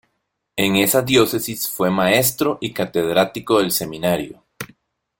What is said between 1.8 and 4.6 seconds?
maestro y catedrático del Seminario.